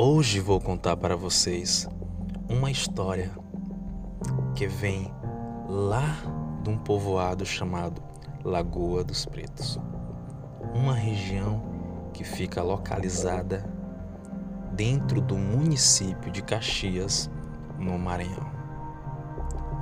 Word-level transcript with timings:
Hoje 0.00 0.38
vou 0.38 0.60
contar 0.60 0.96
para 0.96 1.16
vocês 1.16 1.88
uma 2.48 2.70
história 2.70 3.32
que 4.54 4.64
vem 4.64 5.12
lá 5.68 6.04
de 6.62 6.70
um 6.70 6.78
povoado 6.78 7.44
chamado 7.44 8.00
Lagoa 8.44 9.02
dos 9.02 9.26
Pretos, 9.26 9.76
uma 10.72 10.94
região 10.94 11.60
que 12.14 12.22
fica 12.22 12.62
localizada 12.62 13.68
dentro 14.70 15.20
do 15.20 15.36
município 15.36 16.30
de 16.30 16.44
Caxias, 16.44 17.28
no 17.76 17.98
Maranhão. 17.98 18.52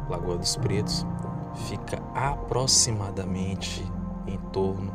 Lagoa 0.08 0.38
dos 0.38 0.56
Pretos 0.56 1.04
fica 1.68 2.02
aproximadamente 2.14 3.84
em 4.26 4.38
torno 4.50 4.94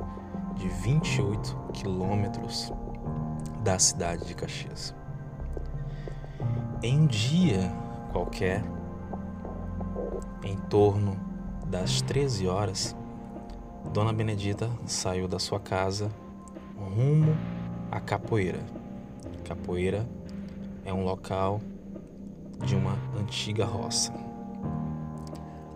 de 0.56 0.68
28 0.68 1.56
quilômetros 1.74 2.74
da 3.64 3.78
cidade 3.78 4.26
de 4.26 4.34
Caxias. 4.34 5.00
Em 6.84 6.98
um 6.98 7.06
dia 7.06 7.72
qualquer, 8.12 8.64
em 10.44 10.58
torno 10.68 11.16
das 11.68 12.02
13 12.02 12.48
horas, 12.48 12.96
Dona 13.94 14.12
Benedita 14.12 14.68
saiu 14.88 15.28
da 15.28 15.38
sua 15.38 15.60
casa 15.60 16.12
rumo 16.76 17.38
à 17.92 18.00
capoeira. 18.00 18.66
Capoeira 19.44 20.10
é 20.84 20.92
um 20.92 21.04
local 21.04 21.62
de 22.66 22.76
uma 22.76 22.98
antiga 23.16 23.64
roça. 23.64 24.12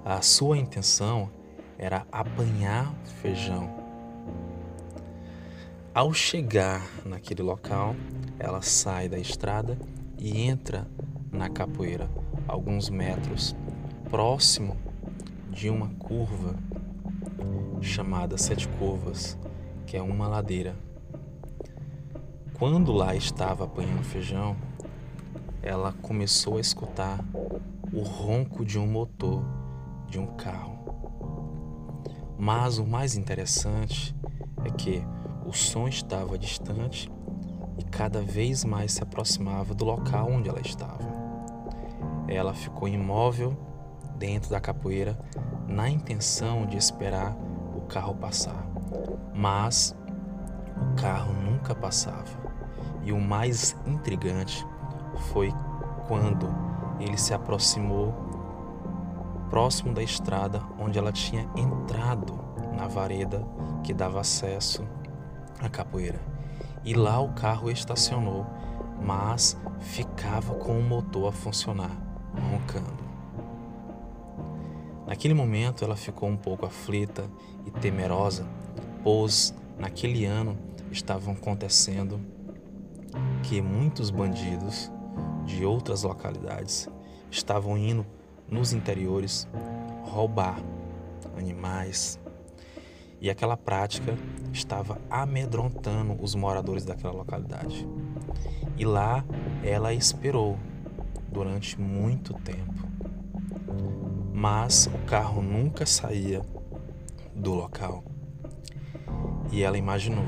A 0.03 0.23
sua 0.23 0.57
intenção 0.57 1.29
era 1.77 2.03
apanhar 2.11 2.91
feijão. 3.21 3.69
Ao 5.93 6.12
chegar 6.12 6.81
naquele 7.05 7.43
local, 7.43 7.95
ela 8.40 8.63
sai 8.63 9.07
da 9.07 9.19
estrada 9.19 9.77
e 10.18 10.41
entra 10.41 10.88
na 11.32 11.49
capoeira, 11.49 12.10
alguns 12.48 12.90
metros 12.90 13.55
próximo 14.10 14.77
de 15.52 15.70
uma 15.70 15.90
curva 15.90 16.55
chamada 17.82 18.38
Sete 18.38 18.68
Curvas, 18.68 19.38
que 19.86 19.96
é 19.96 20.02
uma 20.02 20.27
ladeira. 20.27 20.76
Quando 22.54 22.91
lá 22.91 23.16
estava 23.16 23.66
apanhando 23.66 24.04
feijão, 24.04 24.55
ela 25.62 25.93
começou 25.93 26.58
a 26.58 26.62
escutar 26.62 27.24
o 27.93 28.02
ronco 28.02 28.66
de 28.66 28.80
um 28.80 28.88
motor 28.88 29.43
de 30.10 30.20
um 30.20 30.27
carro. 30.36 30.76
Mas 32.38 32.77
o 32.77 32.86
mais 32.86 33.16
interessante 33.16 34.16
é 34.63 34.70
que 34.70 35.02
o 35.46 35.54
som 35.54 35.88
estava 35.88 36.38
distante 36.38 37.10
cada 37.98 38.21
vez 38.21 38.65
mais 38.65 38.91
se 38.91 39.01
aproximava 39.01 39.74
do 39.74 39.85
local 39.85 40.29
onde 40.29 40.49
ela 40.49 40.60
estava. 40.60 41.05
Ela 42.27 42.54
ficou 42.54 42.87
imóvel 42.87 43.57
dentro 44.18 44.49
da 44.49 44.60
capoeira 44.60 45.18
na 45.65 45.90
intenção 45.90 46.65
de 46.65 46.76
esperar 46.76 47.35
o 47.76 47.82
carro 47.82 48.13
passar, 48.15 48.68
mas 49.34 49.96
o 50.76 50.96
carro 50.96 51.34
nunca 51.34 51.74
passava. 51.74 52.27
E 53.04 53.13
o 53.13 53.20
mais 53.20 53.76
intrigante 53.85 54.65
foi 55.32 55.54
quando 56.07 56.48
ele 56.99 57.18
se 57.18 57.34
aproximou 57.34 58.13
próximo 59.49 59.93
da 59.93 60.04
estrada 60.04 60.62
onde 60.77 60.99
ela 60.99 61.13
tinha 61.13 61.49
entrado 61.55 62.37
na 62.76 62.87
vareda 62.87 63.46
que 63.84 63.93
dava 63.93 64.19
acesso 64.19 64.84
à 65.62 65.69
capoeira. 65.69 66.34
E 66.85 66.94
lá 66.94 67.19
o 67.19 67.33
carro 67.33 67.72
estacionou, 67.72 68.46
mas 69.01 69.57
ficava 69.79 70.53
com 70.53 70.78
o 70.78 70.84
motor 70.84 71.29
a 71.29 71.31
funcionar, 71.31 71.91
roncando. 72.51 73.03
Naquele 75.07 75.34
momento 75.34 75.84
ela 75.84 75.95
ficou 75.95 76.29
um 76.29 76.38
pouco 76.38 76.66
aflita 76.66 77.29
e 77.66 77.72
temerosa, 77.72 78.45
pois 79.03 79.53
naquele 79.79 80.25
ano 80.25 80.57
estavam 80.91 81.34
acontecendo 81.34 82.19
que 83.44 83.62
muitos 83.62 84.09
bandidos 84.09 84.91
de 85.45 85.66
outras 85.66 86.03
localidades 86.03 86.88
estavam 87.31 87.78
indo 87.78 88.06
nos 88.50 88.74
interiores 88.74 89.47
roubar 90.03 90.59
animais, 91.38 92.19
e 93.25 93.30
aquela 93.31 93.58
prática 93.58 94.16
estava 94.53 95.02
amedrontando 95.09 96.16
os 96.22 96.36
moradores 96.36 96.86
daquela 96.86 97.12
localidade. 97.12 97.88
E 98.78 98.86
lá 98.86 99.25
ela 99.63 99.91
esperou 99.96 100.59
durante 101.31 101.81
muito 101.81 102.36
tempo. 102.36 102.88
Mas 104.31 104.86
o 104.86 105.06
carro 105.08 105.41
nunca 105.41 105.88
saía 105.88 106.46
do 107.34 107.56
local. 107.56 108.03
E 109.52 109.63
ela 109.63 109.80
imaginou: 109.80 110.28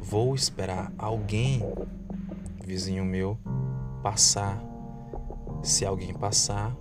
vou 0.00 0.34
esperar 0.34 0.92
alguém, 0.98 1.62
vizinho 2.64 3.04
meu, 3.04 3.38
passar. 4.02 4.60
Se 5.62 5.86
alguém 5.86 6.12
passar, 6.12 6.76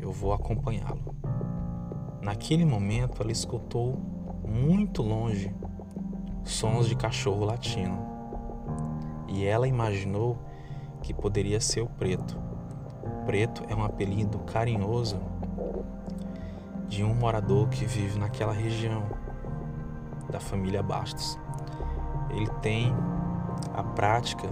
eu 0.00 0.10
vou 0.10 0.32
acompanhá-lo. 0.32 1.31
Naquele 2.22 2.64
momento, 2.64 3.20
ela 3.20 3.32
escutou 3.32 3.98
muito 4.48 5.02
longe 5.02 5.52
sons 6.44 6.86
de 6.86 6.94
cachorro 6.94 7.44
latindo. 7.44 7.98
E 9.26 9.44
ela 9.44 9.66
imaginou 9.66 10.38
que 11.02 11.12
poderia 11.12 11.60
ser 11.60 11.80
o 11.80 11.88
preto. 11.88 12.40
Preto 13.26 13.64
é 13.68 13.74
um 13.74 13.82
apelido 13.82 14.38
carinhoso 14.38 15.20
de 16.86 17.02
um 17.02 17.12
morador 17.12 17.68
que 17.68 17.84
vive 17.84 18.20
naquela 18.20 18.52
região 18.52 19.02
da 20.30 20.38
família 20.38 20.80
Bastos. 20.82 21.36
Ele 22.30 22.48
tem 22.60 22.94
a 23.74 23.82
prática 23.82 24.48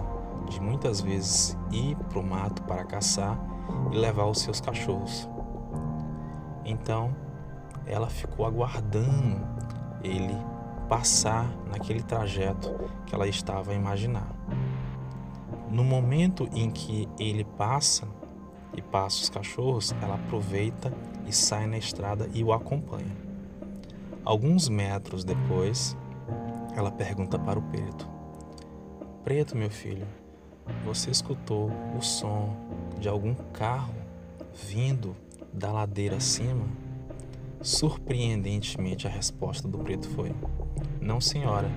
de 0.49 0.61
muitas 0.61 1.01
vezes 1.01 1.57
ir 1.71 1.95
para 2.09 2.19
o 2.19 2.23
mato 2.23 2.63
para 2.65 2.85
caçar 2.85 3.39
e 3.93 3.97
levar 3.97 4.25
os 4.25 4.41
seus 4.41 4.61
cachorros. 4.61 5.29
Então, 6.65 7.15
ela 7.87 8.09
ficou 8.09 8.47
aguardando 8.47 9.41
ele 10.03 10.37
passar 10.89 11.49
naquele 11.71 12.03
trajeto 12.03 12.75
que 13.07 13.15
ela 13.15 13.29
estava 13.29 13.73
a 13.73 13.75
imaginar. 13.75 14.29
No 15.71 15.85
momento 15.85 16.49
em 16.53 16.69
que 16.71 17.09
ele 17.19 17.45
passa 17.45 18.09
e 18.77 18.83
passa 18.83 19.23
os 19.23 19.31
cachorros, 19.31 19.95
ela 20.03 20.17
aproveita 20.17 20.93
e 21.27 21.33
sai 21.33 21.67
na 21.67 21.79
estrada 21.79 22.29
e 22.35 22.43
o 22.43 22.53
acompanha. 22.53 23.17
Alguns 24.25 24.69
metros 24.69 25.25
depois, 25.25 25.97
ela 26.77 26.91
pergunta 26.91 27.39
para 27.39 27.59
o 27.59 27.63
preto: 27.63 28.09
Preto, 29.23 29.57
meu 29.57 29.71
filho, 29.71 30.07
você 30.85 31.11
escutou 31.11 31.71
o 31.97 32.03
som 32.03 32.57
de 32.99 33.09
algum 33.09 33.35
carro 33.53 33.95
vindo 34.53 35.17
da 35.53 35.71
ladeira 35.71 36.17
acima? 36.17 36.67
Surpreendentemente, 37.63 39.07
a 39.07 39.11
resposta 39.11 39.69
do 39.69 39.79
preto 39.79 40.09
foi: 40.11 40.35
Não, 40.99 41.21
senhora, 41.21 41.71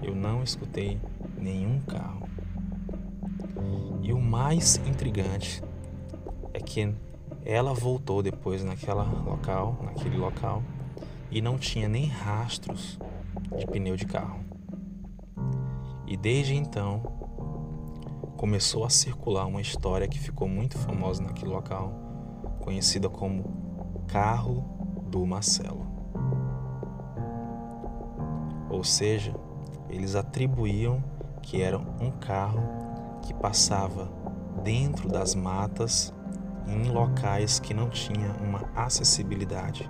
eu 0.00 0.14
não 0.14 0.44
escutei 0.44 1.00
nenhum 1.36 1.80
carro. 1.80 2.28
E 4.00 4.12
o 4.12 4.20
mais 4.20 4.76
intrigante 4.86 5.62
é 6.52 6.60
que 6.60 6.94
ela 7.44 7.74
voltou 7.74 8.22
depois 8.22 8.62
naquela 8.62 9.02
local, 9.02 9.78
naquele 9.82 10.16
local, 10.16 10.62
e 11.30 11.42
não 11.42 11.58
tinha 11.58 11.88
nem 11.88 12.06
rastros 12.06 12.98
de 13.56 13.66
pneu 13.66 13.96
de 13.96 14.06
carro. 14.06 14.40
E 16.06 16.16
desde 16.16 16.54
então 16.54 17.02
começou 18.36 18.84
a 18.84 18.90
circular 18.90 19.46
uma 19.46 19.60
história 19.60 20.06
que 20.06 20.18
ficou 20.18 20.46
muito 20.46 20.78
famosa 20.78 21.22
naquele 21.22 21.50
local, 21.50 21.92
conhecida 22.60 23.08
como 23.08 24.04
carro 24.06 24.73
do 25.14 25.24
Marcelo. 25.24 25.86
Ou 28.68 28.82
seja, 28.82 29.32
eles 29.88 30.16
atribuíam 30.16 31.02
que 31.40 31.62
era 31.62 31.78
um 31.78 32.10
carro 32.10 32.60
que 33.22 33.32
passava 33.32 34.10
dentro 34.64 35.08
das 35.08 35.36
matas 35.36 36.12
em 36.66 36.90
locais 36.90 37.60
que 37.60 37.72
não 37.72 37.88
tinha 37.90 38.34
uma 38.42 38.68
acessibilidade. 38.74 39.88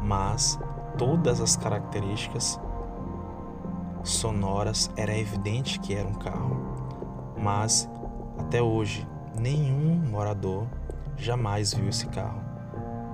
Mas 0.00 0.58
todas 0.96 1.38
as 1.42 1.54
características 1.54 2.58
sonoras 4.02 4.90
era 4.96 5.14
evidente 5.14 5.78
que 5.80 5.94
era 5.94 6.08
um 6.08 6.14
carro. 6.14 6.56
Mas 7.36 7.90
até 8.38 8.62
hoje 8.62 9.06
nenhum 9.38 9.96
morador 10.10 10.66
jamais 11.18 11.74
viu 11.74 11.90
esse 11.90 12.06
carro 12.06 12.45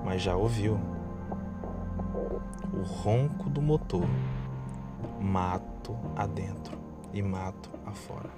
mas 0.04 0.22
já 0.22 0.36
ouviu. 0.36 0.78
O 2.72 2.82
ronco 2.82 3.48
do 3.48 3.62
motor, 3.62 4.06
mato 5.20 5.96
adentro 6.16 6.78
e 7.12 7.22
mato 7.22 7.70
afora. 7.86 8.30